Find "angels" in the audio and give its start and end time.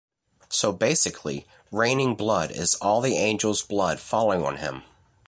3.19-3.61